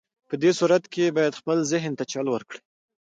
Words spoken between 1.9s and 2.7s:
ته چل ورکړئ.